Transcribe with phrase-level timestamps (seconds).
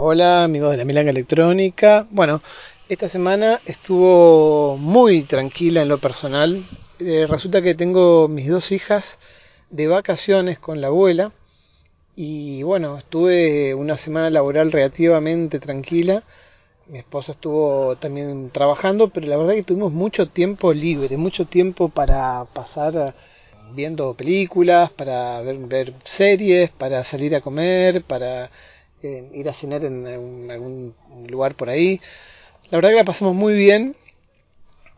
[0.00, 2.06] Hola amigos de la Milanga Electrónica.
[2.12, 2.40] Bueno,
[2.88, 6.62] esta semana estuvo muy tranquila en lo personal.
[7.00, 9.18] Eh, resulta que tengo mis dos hijas
[9.70, 11.32] de vacaciones con la abuela
[12.14, 16.22] y bueno, estuve una semana laboral relativamente tranquila.
[16.86, 21.88] Mi esposa estuvo también trabajando, pero la verdad que tuvimos mucho tiempo libre, mucho tiempo
[21.88, 23.16] para pasar
[23.74, 28.48] viendo películas, para ver, ver series, para salir a comer, para
[29.02, 30.94] ir a cenar en, en, algún
[31.28, 32.00] lugar por ahí.
[32.70, 33.94] La verdad que la pasamos muy bien.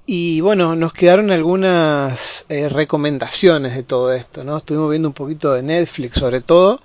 [0.06, 4.56] Y bueno, nos quedaron algunas eh, recomendaciones de todo esto, ¿no?
[4.56, 6.80] Estuvimos viendo un poquito de Netflix sobre todo.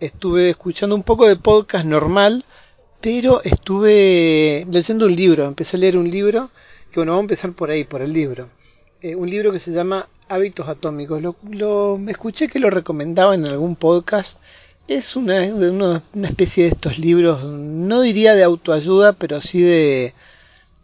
[0.00, 2.44] Estuve escuchando un poco de podcast normal,
[3.02, 5.44] pero estuve leyendo un libro.
[5.44, 6.48] Empecé a leer un libro,
[6.90, 8.48] que bueno, vamos a empezar por ahí, por el libro.
[9.02, 11.20] Eh, un libro que se llama Hábitos Atómicos.
[11.20, 14.40] Lo, lo, escuché que lo recomendaban en algún podcast
[14.88, 20.14] es una, una, especie de estos libros, no diría de autoayuda, pero sí de,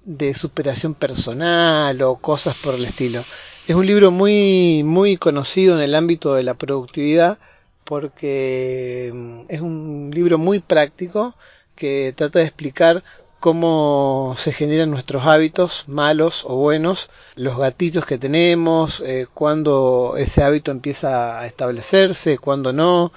[0.04, 3.22] de superación personal o cosas por el estilo.
[3.68, 7.38] Es un libro muy, muy conocido en el ámbito de la productividad
[7.84, 11.34] porque mm, es un libro muy práctico
[11.76, 13.02] que trata de explicar
[13.38, 20.44] cómo se generan nuestros hábitos, malos o buenos, los gatillos que tenemos, eh, cuándo ese
[20.44, 23.12] hábito empieza a establecerse, cuándo no,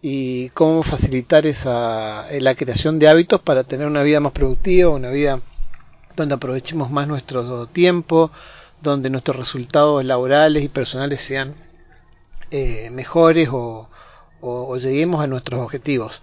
[0.00, 4.90] y cómo facilitar esa, eh, la creación de hábitos para tener una vida más productiva,
[4.90, 5.40] una vida
[6.16, 8.30] donde aprovechemos más nuestro tiempo,
[8.82, 11.54] donde nuestros resultados laborales y personales sean
[12.50, 13.88] eh, mejores o,
[14.40, 16.22] o, lleguemos a nuestros objetivos.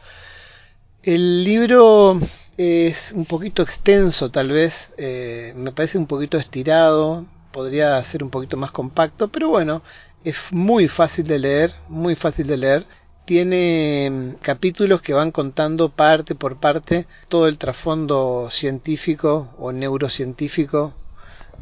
[1.03, 2.19] El libro
[2.57, 8.29] es un poquito extenso tal vez, eh, me parece un poquito estirado, podría ser un
[8.29, 9.81] poquito más compacto, pero bueno,
[10.23, 12.85] es muy fácil de leer, muy fácil de leer
[13.25, 20.93] tiene mm, capítulos que van contando parte por parte todo el trasfondo científico o neurocientífico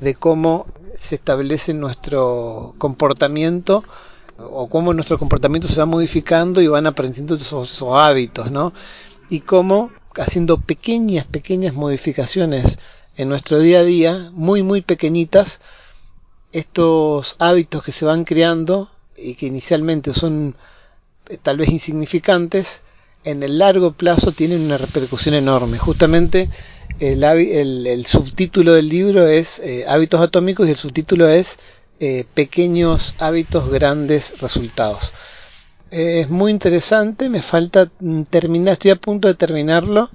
[0.01, 3.83] de cómo se establece nuestro comportamiento
[4.37, 8.73] o cómo nuestro comportamiento se va modificando y van aprendiendo esos, hábitos, ¿no?
[9.29, 12.79] Y cómo haciendo pequeñas, pequeñas modificaciones
[13.15, 15.61] en nuestro día a día, muy, muy pequeñitas,
[16.51, 20.55] estos hábitos que se van creando y que inicialmente son
[21.41, 22.81] tal vez insignificantes,
[23.23, 25.77] en el largo plazo tienen una repercusión enorme.
[25.77, 26.49] Justamente
[26.99, 31.59] el, subtítulo del libro es eh, Hábitos Atómicos y el subtítulo es
[31.99, 35.13] eh, Pequeños hábitos, grandes resultados.
[35.91, 37.89] Eh, es muy interesante, me falta
[38.29, 40.09] terminar, estoy a punto de terminarlo.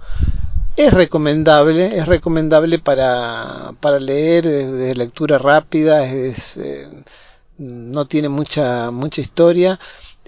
[0.76, 6.60] Es recomendable, es recomendable para, para leer de lectura rápida, es,
[7.58, 9.80] no tiene mucha, mucha historia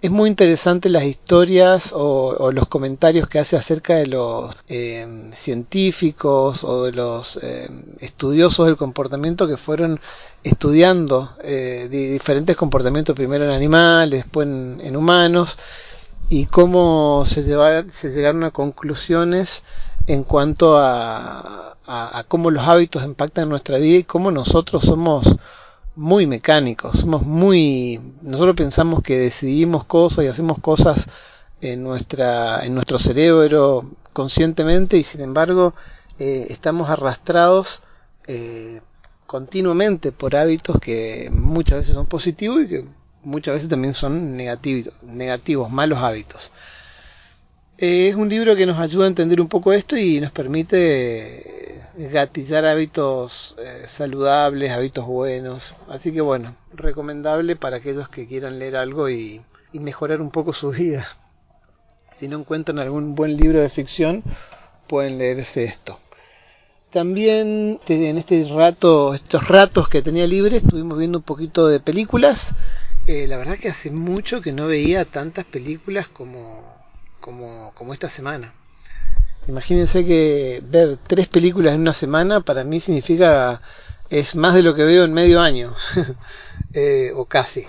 [0.03, 6.65] es muy interesante las historias o, los comentarios que hace acerca de los eh, científicos
[6.65, 7.69] o de los eh,
[8.01, 10.01] estudiosos del comportamiento que fueron
[10.43, 15.59] estudiando eh, diferentes comportamientos, primero en animales, después en, en humanos,
[16.31, 19.65] y cómo se, se, llegaron a conclusiones
[20.07, 25.37] en cuanto a, a cómo los hábitos impactan nuestra vida y cómo nosotros somos
[26.01, 31.09] muy mecánicos, somos muy, nosotros pensamos que decidimos cosas y hacemos cosas
[31.61, 33.85] en nuestra, en nuestro cerebro
[34.15, 35.75] conscientemente y sin embargo
[36.19, 37.83] eh, estamos arrastrados
[38.29, 38.81] eh,
[39.27, 42.85] continuamente por hábitos que muchas veces son positivos y que
[43.23, 46.51] muchas veces también son negativos, negativos malos hábitos.
[47.83, 51.83] Eh, es un libro que nos ayuda a entender un poco esto y nos permite
[52.13, 55.73] gatillar hábitos eh, saludables, hábitos buenos.
[55.89, 59.41] Así que bueno, recomendable para aquellos que quieran leer algo y,
[59.73, 61.09] y mejorar un poco su vida.
[62.13, 64.23] Si no encuentran algún buen libro de ficción,
[64.87, 65.99] pueden leerse esto.
[66.91, 72.57] También en este rato, estos ratos que tenía libre, estuvimos viendo un poquito de películas.
[73.07, 76.80] Eh, la verdad que hace mucho que no veía tantas películas como
[77.21, 78.53] como, como esta semana.
[79.49, 83.61] Imagínense que ver tres películas en una semana para mí significa
[84.11, 85.75] es más de lo que veo en medio año
[86.75, 87.67] eh, o casi.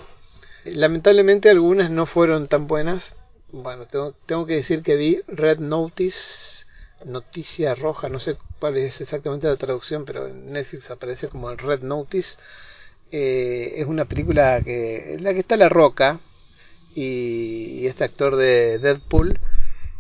[0.66, 3.14] Lamentablemente algunas no fueron tan buenas.
[3.52, 6.66] Bueno, tengo, tengo que decir que vi Red Notice,
[7.06, 11.82] noticia roja, no sé cuál es exactamente la traducción, pero en Netflix aparece como Red
[11.82, 12.38] Notice.
[13.12, 16.18] Eh, es una película que en la que está La Roca,
[16.96, 19.40] y, este actor de Deadpool.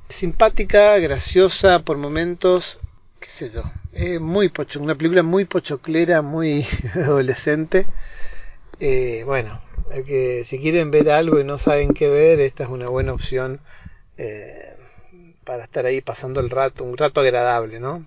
[0.09, 2.79] Simpática, graciosa por momentos,
[3.19, 3.63] qué sé yo.
[3.93, 6.65] Es muy pocho, una película muy pochoclera, muy
[6.95, 7.85] adolescente.
[8.79, 9.59] Eh, bueno,
[10.05, 13.59] que si quieren ver algo y no saben qué ver, esta es una buena opción.
[14.17, 14.71] Eh,
[15.44, 18.05] para estar ahí pasando el rato, un rato agradable, ¿no?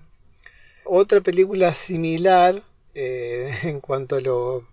[0.85, 2.61] Otra película similar
[2.93, 4.63] eh, en cuanto a lo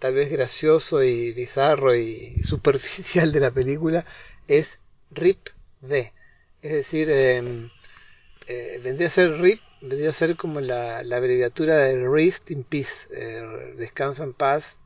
[0.00, 4.04] tal vez gracioso y bizarro y superficial de la película
[4.48, 4.80] es
[5.10, 5.48] Rip
[5.80, 6.12] D.
[6.62, 7.70] Es decir, em,
[8.48, 13.08] eh, vendría a ser RIP, vendría a ser como la, abreviatura de Rest in Peace,
[13.12, 14.78] eh, Descanso en Paz,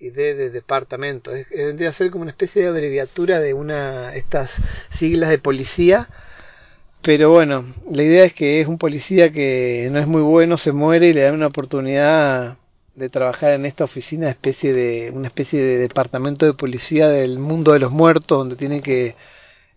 [0.00, 1.30] y D de departamento.
[1.50, 6.08] vendría a ser como una especie de abreviatura de una estas siglas de policía.
[7.02, 10.72] Pero bueno, la idea es que es un policía que no es muy bueno, se
[10.72, 12.58] muere y le dan una oportunidad
[13.00, 17.72] de trabajar en esta oficina, especie de una especie de departamento de policía del mundo
[17.72, 19.16] de los muertos, donde tiene que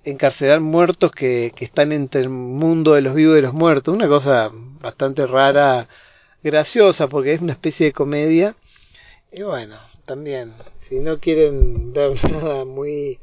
[0.04, 3.96] encarcelar muertos que, están entre el mundo de los vivos y de los muertos.
[3.96, 5.88] Una cosa bastante rara,
[6.44, 8.56] graciosa, porque es una especie de comedia.
[9.31, 13.19] Y bueno, también, si no quieren ver nada muy,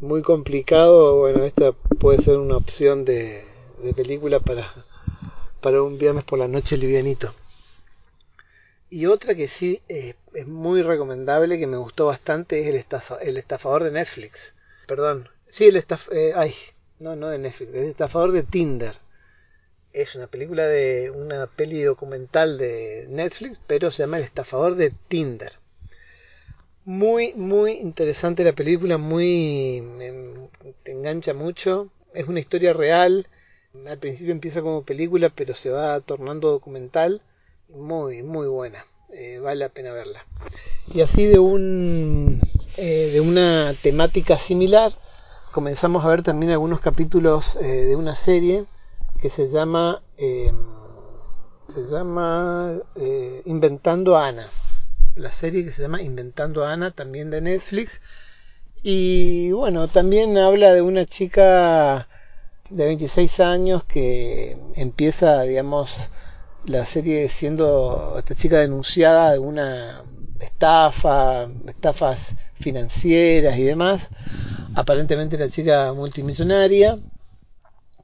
[0.00, 3.40] muy complicado, bueno, esta puede ser una opción de,
[3.94, 4.68] película para,
[5.60, 7.32] para un viernes por la noche livianito.
[8.90, 13.84] Y otra que sí eh, es muy recomendable, que me gustó bastante, es el, estafador
[13.84, 14.56] de Netflix.
[14.86, 16.16] Perdón, Sí, el estafador.
[16.16, 16.54] Eh, ay,
[17.00, 18.94] no, no de Netflix, el estafador de Tinder.
[19.92, 24.90] Es una película de una peli documental de Netflix, pero se llama El estafador de
[25.08, 25.52] Tinder.
[26.84, 29.84] Muy, muy interesante la película, muy.
[30.84, 31.90] te engancha mucho.
[32.14, 33.26] Es una historia real.
[33.86, 37.22] Al principio empieza como película, pero se va tornando documental.
[37.74, 38.84] Muy, muy buena.
[39.12, 40.24] Eh, vale la pena verla.
[40.92, 42.40] Y así de un.
[42.76, 44.92] Eh, de una temática similar
[45.50, 48.64] comenzamos a ver también algunos capítulos eh, de una serie
[49.20, 50.54] que se llama em,
[51.68, 52.72] se llama
[53.44, 54.46] Inventando Ana
[55.16, 58.00] la serie que se llama Inventando Ana también de Netflix
[58.84, 62.08] y bueno también habla de una chica
[62.70, 66.12] de 26 años que empieza digamos
[66.66, 70.02] la serie siendo esta chica denunciada de una
[70.40, 74.10] estafa estafas financieras y demás
[74.74, 76.98] aparentemente la chica multimillonaria,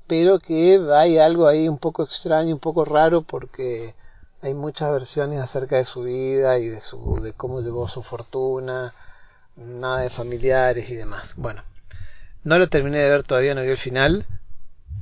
[0.07, 3.95] pero que hay algo ahí un poco extraño, un poco raro porque
[4.43, 8.93] hay muchas versiones acerca de su vida y de, su, de cómo llegó su fortuna,
[9.57, 11.35] nada de familiares y demás.
[11.37, 11.63] Bueno,
[12.45, 14.27] no lo terminé de ver todavía, no vi el final,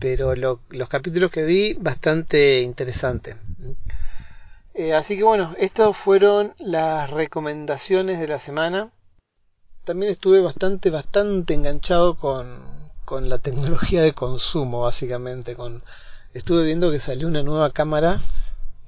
[0.05, 3.35] pero los capítulos que vi bastante interesante.
[4.75, 8.91] Eh, así que bueno, estas fueron las recomendaciones de la semana
[9.85, 12.47] también estuve bastante, bastante enganchado con,
[13.06, 15.55] con la tecnología de consumo, básicamente.
[15.55, 15.83] Con,
[16.35, 18.21] estuve viendo que salió una nueva cámara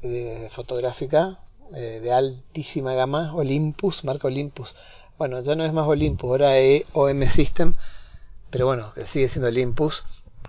[0.03, 1.39] eh, fotográfica
[1.75, 4.75] eh, de altísima gama, Olympus, marca Olympus.
[5.17, 7.73] Bueno, ya no es más Olympus, ahora es OM System,
[8.51, 10.05] pero bueno, sigue siendo Olympus.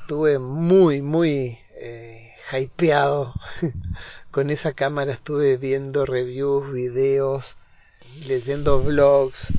[0.07, 3.33] Estuve muy, muy eh, hypeado
[4.31, 7.57] con esa cámara, estuve viendo reviews, videos,
[8.25, 9.51] leyendo blogs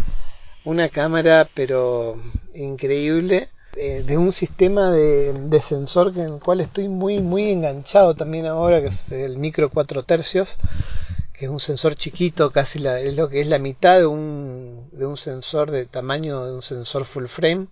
[0.65, 2.17] una cámara pero
[2.55, 8.47] increíble eh, de un sistema de, sensor en el cual estoy muy muy enganchado también
[8.47, 10.57] ahora que es el micro 4 tercios
[11.35, 14.89] que es un sensor chiquito casi la, es lo que es la mitad de un,
[14.93, 17.67] de un sensor de tamaño de un sensor full frame.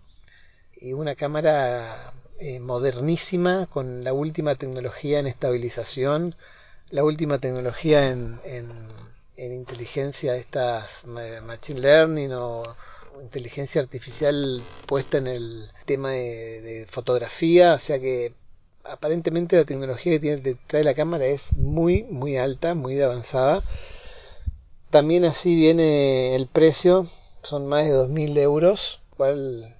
[0.79, 6.35] Y una cámara eh, modernísima con la última tecnología en estabilización
[6.91, 8.39] la última tecnología en
[9.37, 11.05] en inteligencia estas
[11.47, 12.63] machine learning o
[13.23, 18.33] inteligencia artificial puesta en el tema de, fotografía, o sea que
[18.85, 23.63] aparentemente la tecnología que tiene, trae la cámara es muy muy alta, muy avanzada.
[24.91, 27.07] También así viene el precio,
[27.43, 29.75] son más de 2.000 euros, cual,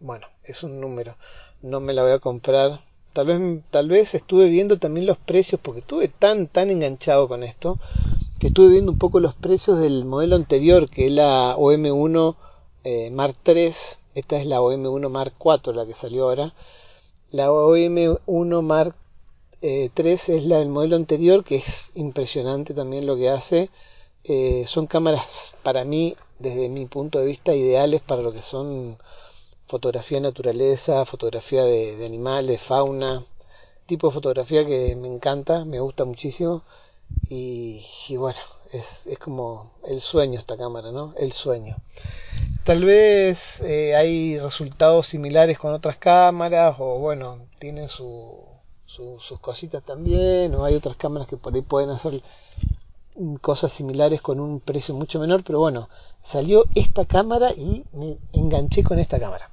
[0.00, 1.16] bueno, es un número,
[1.62, 2.78] no me la voy a comprar.
[3.12, 7.42] Tal vez, tal vez estuve viendo también los precios porque estuve tan, tan enganchado con
[7.42, 7.78] esto
[8.42, 12.34] que estuve viendo un poco los precios del modelo anterior, que es la OM1
[12.82, 13.72] eh, Mark III,
[14.16, 16.52] esta es la OM1 Mark IV, la que salió ahora.
[17.30, 18.96] La OM1 Mark
[19.60, 23.70] eh, es la del modelo anterior, que es impresionante también lo que hace.
[24.24, 28.98] Eh, son cámaras para mí, desde mi punto de vista, ideales para lo que son
[29.72, 33.22] fotografía de naturaleza, fotografía de animales, fauna,
[33.86, 36.62] tipo de fotografía que me encanta, me gusta muchísimo.
[37.30, 38.38] Y, bueno,
[38.72, 41.14] es, como el sueño esta cámara, ¿no?
[41.16, 41.74] El sueño.
[42.64, 48.38] Tal vez eh, hay resultados similares con otras cámaras o bueno, tienen su,
[48.86, 52.22] sus cositas también o hay otras cámaras que por ahí pueden hacer
[53.40, 55.88] cosas similares con un precio mucho menor, pero bueno,
[56.22, 59.51] salió esta cámara y me enganché con esta cámara.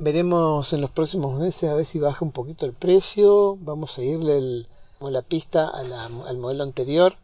[0.00, 3.56] Veremos en los próximos meses a ver si baja un poquito el precio.
[3.56, 4.64] Vamos a seguirle
[5.00, 7.14] la pista al modelo anterior.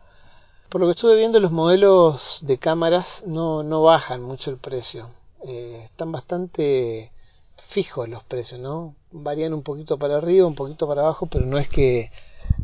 [0.70, 5.08] Por lo que estuve viendo, los modelos de cámaras no, no bajan mucho el precio.
[5.46, 7.12] Eh, están bastante
[7.56, 8.96] fijos los precios, ¿no?
[9.12, 12.10] Varían un poquito para arriba, un poquito para abajo, pero no es que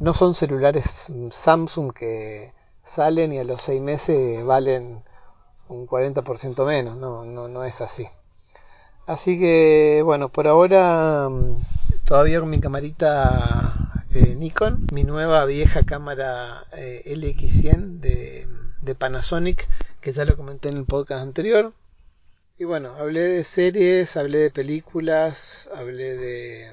[0.00, 2.52] no son celulares Samsung que
[2.82, 5.04] salen y a los seis meses valen
[5.68, 8.08] un 40% menos, no, no, no es así.
[9.10, 15.82] Así que bueno, por ahora mm, todavía con mi camarita eh, Nikon, mi nueva vieja
[15.82, 18.46] cámara eh, LX100 de,
[18.82, 19.68] de Panasonic,
[20.00, 21.72] que ya lo comenté en el podcast anterior.
[22.56, 26.70] Y bueno, hablé de series, hablé de películas, hablé de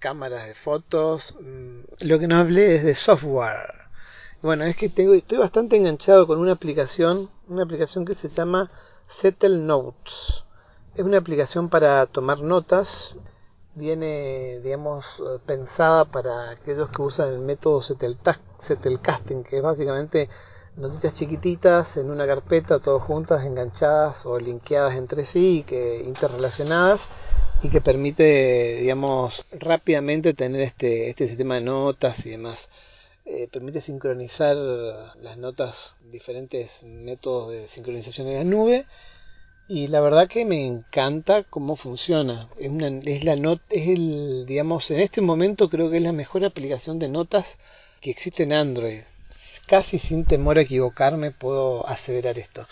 [0.00, 1.36] cámaras de fotos.
[1.40, 3.72] Mm, lo que no hablé es de software.
[4.42, 8.68] Bueno, es que tengo, estoy bastante enganchado con una aplicación, una aplicación que se llama
[9.06, 10.45] Settle Notes.
[10.96, 13.16] Es una aplicación para tomar notas.
[13.74, 20.26] Viene, digamos, pensada para aquellos que usan el método Settelcasting, que es básicamente
[20.78, 27.08] notitas chiquititas en una carpeta, todas juntas, enganchadas o linkeadas entre sí, que interrelacionadas
[27.62, 32.70] y que permite, digamos, rápidamente tener este, este sistema de notas y demás.
[33.26, 38.86] Eh, permite sincronizar las notas, diferentes métodos de sincronización en la nube.
[39.68, 42.48] Y la verdad que me encanta cómo funciona.
[42.58, 47.00] Es, la not, es el, digamos, en este momento creo que es la mejor aplicación
[47.00, 47.58] de notas
[48.00, 49.00] que existe en Android.
[49.66, 52.66] Casi sin temor a equivocarme puedo aseverar esto.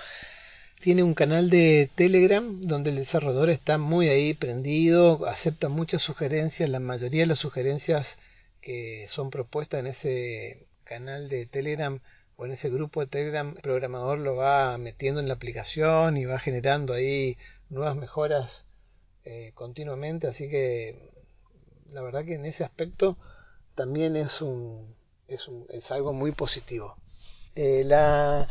[0.80, 6.68] Tiene un canal de Telegram donde el desarrollador está muy ahí prendido, acepta muchas sugerencias,
[6.68, 8.18] la mayoría de las sugerencias
[8.60, 11.98] que son propuestas en ese canal de Telegram
[12.36, 16.24] o en ese grupo de Telegram, el programador lo va metiendo en la aplicación y
[16.24, 17.36] va generando ahí
[17.68, 18.66] nuevas mejoras
[19.24, 20.96] eh, continuamente, así que
[21.92, 23.16] la verdad que en ese aspecto
[23.74, 24.94] también es un
[25.28, 26.94] es, un, es algo muy positivo.
[27.54, 28.46] Eh, la,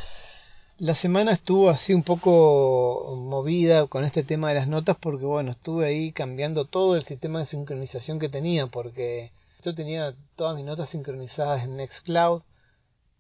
[0.80, 5.52] la semana estuvo así un poco movida con este tema de las notas porque bueno,
[5.52, 10.66] estuve ahí cambiando todo el sistema de sincronización que tenía porque yo tenía todas mis
[10.66, 12.42] notas sincronizadas en Nextcloud.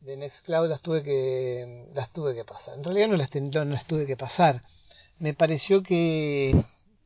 [0.03, 2.77] De Nextcloud las tuve que, las tuve que pasar.
[2.77, 4.61] En realidad no las, no las tuve que pasar.
[5.19, 6.53] Me pareció que,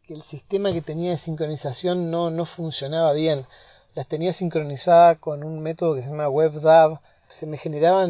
[0.08, 3.46] que, el sistema que tenía de sincronización no, no funcionaba bien.
[3.94, 7.00] Las tenía sincronizadas con un método que se llama WebDAV.
[7.30, 8.10] Se me generaban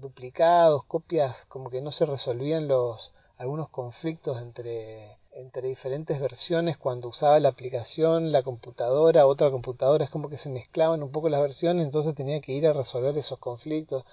[0.00, 7.08] duplicados, copias, como que no se resolvían los algunos conflictos entre entre diferentes versiones cuando
[7.08, 11.40] usaba la aplicación, la computadora, otra computadora, es como que se mezclaban un poco las
[11.40, 14.04] versiones, entonces tenía que ir a resolver esos conflictos.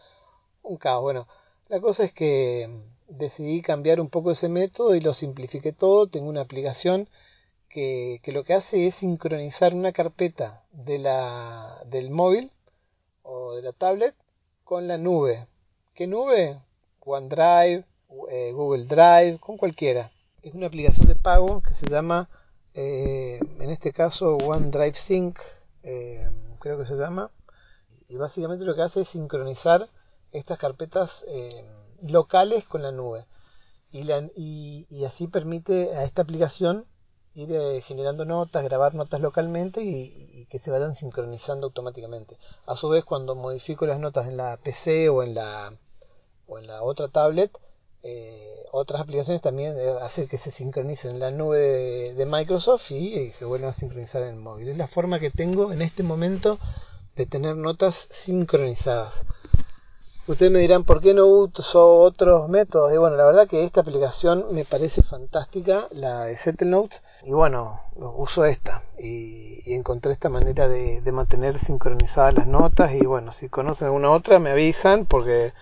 [0.64, 1.02] Un caos.
[1.02, 1.28] Bueno,
[1.70, 2.70] la cosa es que
[3.08, 6.08] decidí cambiar un poco ese método y lo simplifiqué todo.
[6.08, 7.10] Tengo una aplicación
[7.70, 12.52] que, que lo que hace es sincronizar una carpeta de la, del móvil
[13.28, 14.16] o de la tablet
[14.64, 15.48] con la nube.
[15.94, 16.60] ¿Qué nube?
[17.00, 17.86] OneDrive,
[18.32, 20.12] eh, Google Drive, con cualquiera
[20.48, 22.30] es una aplicación de pago que se llama,
[22.74, 25.40] eh, en este caso, OneDrive Sync,
[25.84, 26.30] eh,
[26.60, 27.32] creo que se llama.
[28.10, 29.88] Y básicamente lo que hace es sincronizar
[30.32, 31.26] estas carpetas
[32.02, 33.26] locales con la nube.
[33.92, 36.86] Y, la, y, así permite a esta aplicación
[37.34, 37.50] ir
[37.82, 42.38] generando notas, grabar notas localmente y, que se vayan sincronizando automáticamente.
[42.66, 45.72] A su vez, cuando modifico las notas en la PC o en la,
[46.48, 47.52] o en la otra tablet,
[48.04, 53.30] eh, otras aplicaciones también eh, hace que se sincronicen en la nube de, Microsoft y,
[53.32, 54.70] se vuelvan a sincronizar en el móvil.
[54.70, 56.58] Es la forma que tengo en este momento
[57.16, 59.24] de tener notas sincronizadas.
[60.28, 62.94] Ustedes me dirán, ¿por qué no uso otros métodos?
[62.94, 67.32] Y bueno, la verdad que esta aplicación me parece fantástica, la de Settle Notes, y
[67.32, 73.32] bueno, uso esta y, encontré esta manera de, de, mantener sincronizadas las notas y bueno,
[73.32, 75.54] si conocen alguna otra me avisan porque,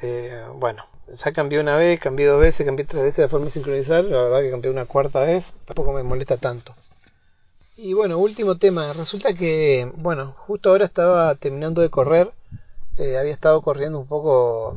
[0.00, 0.84] eh, bueno,
[1.16, 4.22] ya cambié una vez, cambié dos veces, cambié tres veces de forma de sincronizar, la
[4.22, 6.74] verdad que cambié una cuarta vez, tampoco me molesta tanto.
[7.76, 12.32] Y bueno, último tema, resulta que, bueno, justo ahora estaba terminando de correr,
[12.98, 14.76] eh, había estado corriendo un poco,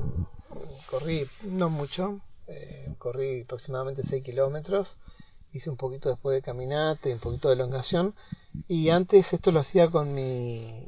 [0.89, 2.17] corrí no mucho,
[2.47, 4.97] eh, corrí aproximadamente 6 kilómetros,
[5.53, 8.13] hice un poquito después de caminata, un poquito de elongación,
[8.67, 10.87] y antes esto lo hacía con mi,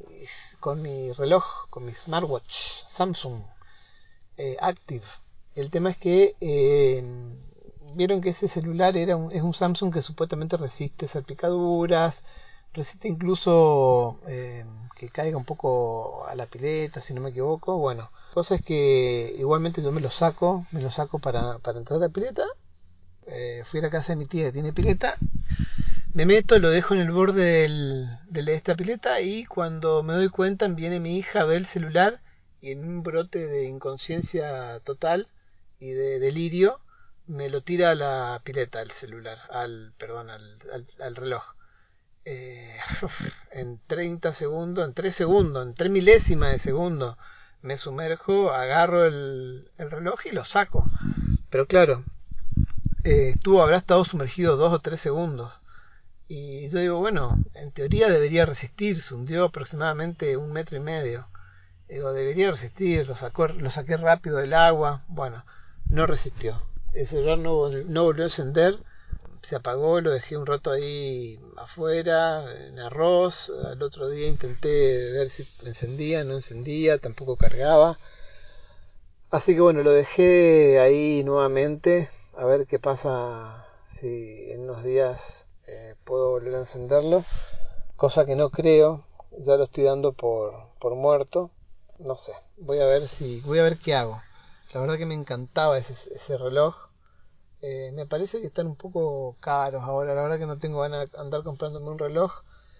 [0.60, 3.41] con mi reloj, con mi smartwatch Samsung
[4.38, 5.05] eh, Active.
[5.55, 6.36] El tema es que
[7.96, 12.24] vieron que ese celular era un, es un Samsung que supuestamente resiste salpicaduras,
[12.74, 14.66] resiste incluso eh,
[14.98, 17.78] que caiga un poco a la pileta, si no me equivoco.
[17.78, 21.98] Bueno, cosa es que igualmente yo me lo saco, me lo saco para, para entrar
[21.98, 22.46] a la pileta.
[23.28, 25.18] Eh, fui a la casa de mi tía que tiene pileta,
[26.14, 30.30] Me meto, lo dejo en el borde del, de esta pileta y cuando me doy
[30.30, 32.22] cuenta viene mi hija, ve el celular
[32.62, 35.28] y en un brote de inconsciencia total
[35.80, 36.80] y de delirio
[37.28, 40.58] me lo tira a la pileta, al celular, al, perdón, al,
[41.02, 41.44] al, reloj.
[42.29, 42.77] Eh,
[43.51, 47.17] en 30 segundos, en 3 segundos, en 3 milésimas de segundo,
[47.62, 50.86] me sumerjo, agarro el, el reloj y lo saco.
[51.50, 52.03] Pero claro,
[53.05, 55.62] eh, estuvo, habrá estado sumergido 2 o 3 segundos.
[56.27, 61.29] Y yo digo, bueno, en teoría debería resistir, se hundió aproximadamente un metro y medio.
[61.88, 63.15] Digo, debería resistir, lo,
[63.48, 65.01] lo saqué rápido del agua.
[65.07, 65.46] Bueno,
[65.86, 66.62] no resistió.
[66.93, 67.53] El celular no
[68.03, 68.77] volvió a encender,
[69.48, 73.51] se apagó, lo dejé un rato ahí afuera, en arroz.
[73.66, 77.98] Al otro día intenté ver si encendía, no encendía, tampoco cargaba.
[79.30, 85.48] Así que bueno, lo dejé ahí nuevamente, a ver qué pasa si en unos días
[85.68, 87.24] eh, puedo volver a encenderlo.
[87.96, 89.04] Cosa que no creo,
[89.39, 91.51] ya lo estoy dando por, por muerto
[92.00, 94.16] no sé, voy a ver si, voy a ver qué hago.
[94.74, 96.75] La verdad que me encantaba ese, ese reloj.
[97.62, 101.12] Eh, me parece que están un poco caros ahora, la verdad que no tengo ganas
[101.12, 102.32] de andar comprándome un reloj.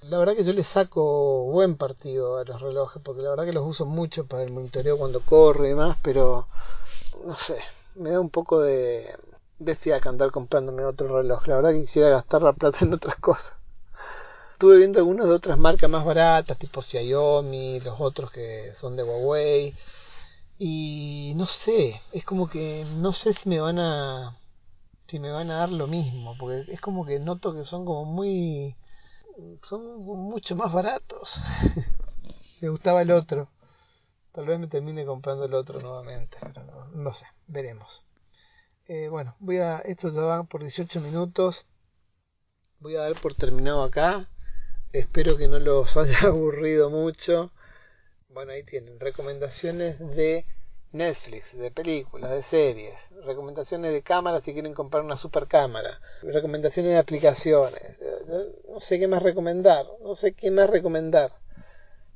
[0.04, 3.54] La verdad que yo le saco buen partido a los relojes, porque la verdad que
[3.54, 6.48] los uso mucho para el monitoreo cuando corro y demás, pero
[7.26, 7.58] no sé,
[7.96, 9.04] me da un poco de,
[9.60, 11.48] de fiaca andar comprándome otro reloj.
[11.48, 13.62] La verdad que quisiera gastar la plata en otras cosas.
[14.54, 19.04] Estuve viendo algunos de otras marcas más baratas, tipo Xiaomi, los otros que son de
[19.04, 19.76] Huawei.
[20.60, 24.32] Y no sé, es como que no sé si me van a
[25.08, 28.06] si me van a dar lo mismo, porque es como que noto que son como
[28.06, 28.76] muy
[29.64, 31.42] son mucho más baratos.
[32.62, 33.50] me gustaba el otro.
[34.32, 38.04] Tal vez me termine comprando el otro nuevamente, pero no, sé, veremos.
[38.88, 41.68] Eh, bueno, voy a esto ya va por 18 minutos.
[42.80, 44.28] Voy a dar por terminado acá.
[44.94, 47.52] Espero que no los haya aburrido mucho.
[48.30, 50.46] Bueno, ahí tienen recomendaciones de
[50.92, 55.90] Netflix, de películas, de series, recomendaciones de cámaras si quieren comprar una super cámara,
[56.22, 58.04] recomendaciones de aplicaciones.
[58.70, 61.32] No sé qué más recomendar, no sé qué más recomendar.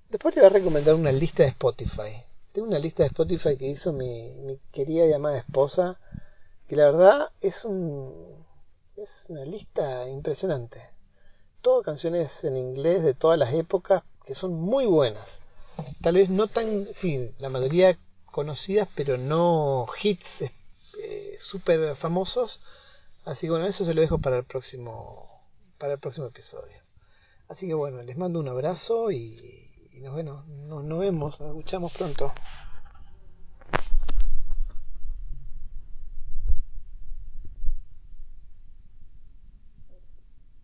[0.09, 2.11] Después le voy a recomendar una lista de Spotify.
[2.53, 5.99] Tengo una lista de Spotify que hizo mi, mi querida llamada esposa,
[6.67, 8.13] que la verdad es un
[8.97, 10.79] es una lista impresionante
[11.61, 15.41] todo canciones en inglés de todas las épocas que son muy buenas.
[16.01, 17.97] Tal vez no tan, sí, la mayoría
[18.31, 22.59] conocidas, pero no hits eh, súper famosos.
[23.25, 25.29] Así que bueno, eso se lo dejo para el próximo,
[25.77, 26.77] para el próximo episodio.
[27.47, 29.37] Así que bueno, les mando un abrazo y,
[30.01, 32.33] nos, bueno, nos vemos, nos escuchamos pronto.